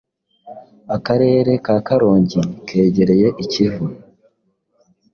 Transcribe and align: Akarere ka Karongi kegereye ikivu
Akarere 0.95 1.51
ka 1.65 1.75
Karongi 1.87 2.41
kegereye 2.67 3.27
ikivu 3.43 3.85